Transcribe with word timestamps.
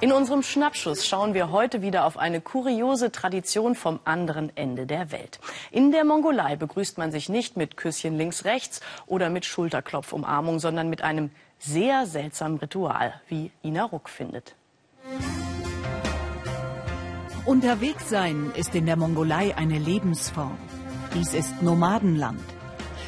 In 0.00 0.12
unserem 0.12 0.44
Schnappschuss 0.44 1.04
schauen 1.04 1.34
wir 1.34 1.50
heute 1.50 1.82
wieder 1.82 2.04
auf 2.04 2.18
eine 2.18 2.40
kuriose 2.40 3.10
Tradition 3.10 3.74
vom 3.74 3.98
anderen 4.04 4.56
Ende 4.56 4.86
der 4.86 5.10
Welt. 5.10 5.40
In 5.72 5.90
der 5.90 6.04
Mongolei 6.04 6.54
begrüßt 6.54 6.98
man 6.98 7.10
sich 7.10 7.28
nicht 7.28 7.56
mit 7.56 7.76
Küsschen 7.76 8.16
links 8.16 8.44
rechts 8.44 8.80
oder 9.06 9.28
mit 9.28 9.44
Schulterklopfumarmung, 9.44 10.60
sondern 10.60 10.88
mit 10.88 11.02
einem 11.02 11.30
sehr 11.58 12.06
seltsamen 12.06 12.58
Ritual, 12.58 13.20
wie 13.26 13.50
Ina 13.64 13.82
Ruck 13.82 14.08
findet. 14.08 14.54
Unterwegs 17.44 18.08
sein 18.08 18.52
ist 18.54 18.76
in 18.76 18.86
der 18.86 18.96
Mongolei 18.96 19.56
eine 19.56 19.80
Lebensform. 19.80 20.58
Dies 21.14 21.34
ist 21.34 21.60
Nomadenland. 21.60 22.44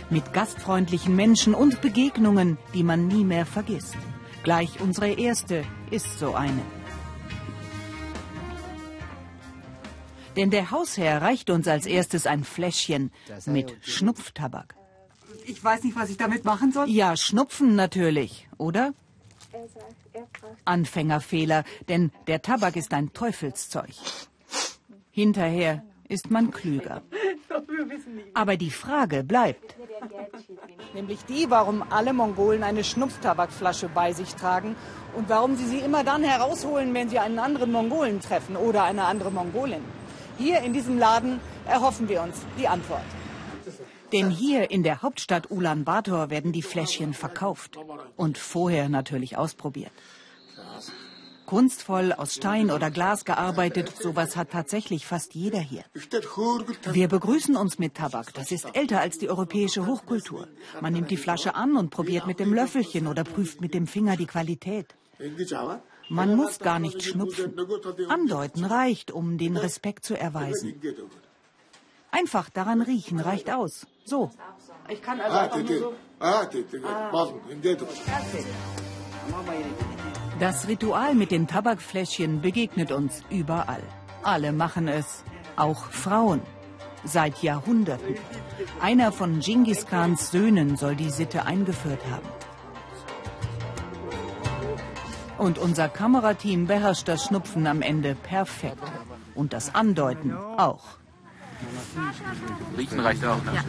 Mit 0.09 0.33
gastfreundlichen 0.33 1.15
Menschen 1.15 1.55
und 1.55 1.83
Begegnungen, 1.83 2.59
die 2.75 2.83
man 2.83 3.07
nie 3.07 3.23
mehr 3.23 3.47
vergisst. 3.47 3.97
Gleich 4.43 4.81
unsere 4.81 5.13
erste 5.13 5.63
ist 5.93 6.19
so 6.19 6.35
eine. 6.35 6.80
Denn 10.41 10.49
der 10.49 10.71
Hausherr 10.71 11.21
reicht 11.21 11.51
uns 11.51 11.69
als 11.69 11.85
erstes 11.85 12.27
ein 12.27 12.45
Fläschchen 12.45 13.13
mit 13.45 13.77
Schnupftabak. 13.83 14.75
Ich 15.45 15.63
weiß 15.63 15.85
nicht, 15.85 15.95
was 15.97 16.09
ich 16.09 16.17
damit 16.17 16.47
machen 16.47 16.73
soll. 16.73 16.89
Ja, 16.89 17.15
Schnupfen 17.15 17.75
natürlich, 17.75 18.49
oder? 18.57 18.95
Anfängerfehler, 20.65 21.65
denn 21.91 22.11
der 22.27 22.41
Tabak 22.41 22.77
ist 22.77 22.95
ein 22.95 23.13
Teufelszeug. 23.13 23.91
Hinterher 25.11 25.85
ist 26.09 26.31
man 26.31 26.51
klüger. 26.53 27.03
Aber 28.33 28.57
die 28.57 28.71
Frage 28.71 29.23
bleibt. 29.23 29.77
Nämlich 30.95 31.23
die, 31.27 31.51
warum 31.51 31.83
alle 31.83 32.15
Mongolen 32.15 32.63
eine 32.63 32.83
Schnupftabakflasche 32.83 33.91
bei 33.91 34.15
sich 34.15 34.35
tragen 34.37 34.75
und 35.15 35.29
warum 35.29 35.57
sie 35.57 35.67
sie 35.67 35.81
immer 35.81 36.03
dann 36.03 36.25
herausholen, 36.25 36.95
wenn 36.95 37.11
sie 37.11 37.19
einen 37.19 37.39
anderen 37.39 37.73
Mongolen 37.73 38.21
treffen 38.21 38.57
oder 38.57 38.85
eine 38.85 39.05
andere 39.05 39.31
Mongolin. 39.31 40.00
Hier 40.41 40.61
in 40.61 40.73
diesem 40.73 40.99
Laden 40.99 41.39
erhoffen 41.67 42.09
wir 42.09 42.23
uns 42.23 42.37
die 42.59 42.67
Antwort. 42.67 43.05
Denn 44.11 44.31
hier 44.31 44.71
in 44.71 44.83
der 44.83 45.03
Hauptstadt 45.03 45.51
Ulaanbaatar 45.51 46.31
werden 46.31 46.53
die 46.53 46.63
Fläschchen 46.63 47.13
verkauft 47.13 47.79
und 48.17 48.39
vorher 48.39 48.89
natürlich 48.89 49.37
ausprobiert. 49.37 49.93
Kunstvoll 51.45 52.13
aus 52.13 52.37
Stein 52.37 52.71
oder 52.71 52.91
Glas 52.91 53.25
gearbeitet, 53.25 53.93
sowas 54.01 54.37
hat 54.37 54.51
tatsächlich 54.51 55.05
fast 55.05 55.35
jeder 55.35 55.59
hier. 55.59 55.85
Wir 56.93 57.09
begrüßen 57.09 57.57
uns 57.57 57.79
mit 57.79 57.97
Tabak. 57.97 58.33
Das 58.33 58.51
ist 58.51 58.67
älter 58.75 59.01
als 59.01 59.19
die 59.19 59.29
europäische 59.29 59.85
Hochkultur. 59.85 60.49
Man 60.81 60.95
nimmt 60.95 61.11
die 61.11 61.19
Flasche 61.19 61.55
an 61.55 61.77
und 61.77 61.91
probiert 61.91 62.27
mit 62.27 62.41
dem 62.41 62.55
Löffelchen 62.55 63.07
oder 63.09 63.25
prüft 63.25 63.61
mit 63.61 63.75
dem 63.75 63.87
Finger 63.87 64.17
die 64.17 64.27
Qualität. 64.27 64.95
Man 66.11 66.35
muss 66.35 66.59
gar 66.59 66.81
nicht 66.81 67.03
schnupfen. 67.03 67.55
Andeuten 68.09 68.65
reicht, 68.65 69.13
um 69.13 69.39
den 69.39 69.57
Respekt 69.57 70.05
zu 70.05 70.19
erweisen. 70.19 70.75
Einfach 72.11 72.51
daran 72.51 72.83
riechen 72.83 73.21
reicht 73.21 73.49
aus. 73.51 73.87
So. 74.05 74.31
Ich 74.89 75.01
kann 75.01 75.21
also 75.21 75.39
einfach 75.39 75.63
nur 75.63 75.79
so. 75.79 75.95
Das 80.41 80.67
Ritual 80.67 81.15
mit 81.15 81.31
den 81.31 81.47
Tabakfläschchen 81.47 82.41
begegnet 82.41 82.91
uns 82.91 83.23
überall. 83.31 83.83
Alle 84.23 84.53
machen 84.53 84.89
es, 84.89 85.23
auch 85.55 85.85
Frauen. 85.85 86.43
Seit 87.05 87.43
Jahrhunderten. 87.43 88.17
Einer 88.81 89.13
von 89.13 89.41
Genghis 89.41 89.87
Khans 89.87 90.33
Söhnen 90.33 90.77
soll 90.77 90.97
die 90.97 91.11
Sitte 91.11 91.47
eingeführt 91.47 92.03
haben. 92.11 92.29
Und 95.41 95.57
unser 95.57 95.89
Kamerateam 95.89 96.67
beherrscht 96.67 97.09
das 97.09 97.25
Schnupfen 97.25 97.67
am 97.67 97.81
Ende 97.81 98.15
perfekt. 98.15 98.83
Und 99.35 99.55
das 99.55 99.75
Andeuten 99.75 100.37
auch. 100.37 100.85
Riechen 102.77 103.01
reicht 103.01 103.25
auch. 103.25 103.43
Ne? 103.45 103.53
Ja. 103.55 103.65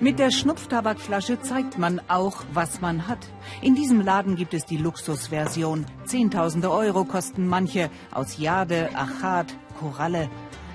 Mit 0.00 0.18
der 0.18 0.32
Schnupftabakflasche 0.32 1.40
zeigt 1.40 1.78
man 1.78 2.00
auch, 2.08 2.42
was 2.52 2.80
man 2.80 3.06
hat. 3.06 3.24
In 3.62 3.76
diesem 3.76 4.00
Laden 4.00 4.34
gibt 4.34 4.54
es 4.54 4.64
die 4.64 4.76
Luxusversion. 4.76 5.86
Zehntausende 6.04 6.72
Euro 6.72 7.04
kosten 7.04 7.46
manche 7.46 7.90
aus 8.10 8.38
Jade, 8.38 8.90
Achat, 8.94 9.54
Koralle, 9.78 10.28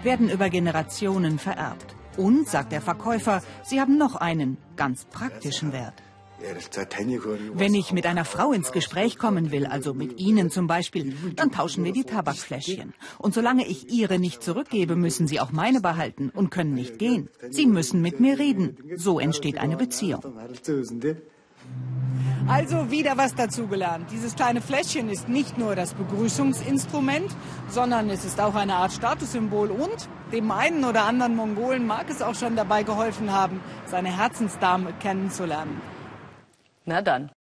werden 0.03 0.29
über 0.29 0.49
Generationen 0.49 1.37
vererbt. 1.37 1.97
Und, 2.15 2.47
sagt 2.47 2.71
der 2.71 2.81
Verkäufer, 2.81 3.41
sie 3.61 3.81
haben 3.81 3.97
noch 3.97 4.15
einen 4.15 4.57
ganz 4.77 5.03
praktischen 5.03 5.73
Wert. 5.73 6.01
Wenn 7.53 7.73
ich 7.73 7.91
mit 7.93 8.05
einer 8.05 8.25
Frau 8.25 8.51
ins 8.51 8.71
Gespräch 8.71 9.17
kommen 9.17 9.51
will, 9.51 9.65
also 9.65 9.93
mit 9.93 10.19
Ihnen 10.19 10.49
zum 10.49 10.67
Beispiel, 10.67 11.15
dann 11.35 11.51
tauschen 11.51 11.83
wir 11.83 11.93
die 11.93 12.03
Tabakfläschchen. 12.03 12.93
Und 13.17 13.33
solange 13.33 13.65
ich 13.65 13.89
Ihre 13.89 14.19
nicht 14.19 14.43
zurückgebe, 14.43 14.95
müssen 14.95 15.27
Sie 15.27 15.39
auch 15.39 15.51
meine 15.51 15.81
behalten 15.81 16.29
und 16.29 16.49
können 16.49 16.73
nicht 16.73 16.99
gehen. 16.99 17.29
Sie 17.49 17.65
müssen 17.65 18.01
mit 18.01 18.19
mir 18.19 18.39
reden. 18.39 18.77
So 18.95 19.19
entsteht 19.19 19.57
eine 19.57 19.77
Beziehung. 19.77 20.21
Also 22.45 22.91
wieder 22.91 23.17
was 23.17 23.35
dazugelernt. 23.35 24.11
Dieses 24.11 24.35
kleine 24.35 24.59
Fläschchen 24.59 25.07
ist 25.07 25.29
nicht 25.29 25.57
nur 25.57 25.75
das 25.75 25.93
Begrüßungsinstrument, 25.93 27.33
sondern 27.69 28.09
es 28.09 28.25
ist 28.25 28.41
auch 28.41 28.55
eine 28.55 28.75
Art 28.75 28.91
Statussymbol 28.91 29.71
und 29.71 30.09
dem 30.33 30.51
einen 30.51 30.83
oder 30.83 31.05
anderen 31.05 31.37
Mongolen 31.37 31.87
mag 31.87 32.09
es 32.09 32.21
auch 32.21 32.35
schon 32.35 32.57
dabei 32.57 32.83
geholfen 32.83 33.31
haben, 33.31 33.61
seine 33.85 34.17
Herzensdame 34.17 34.91
kennenzulernen. 34.99 35.81
Na 36.85 37.01
dann. 37.01 37.31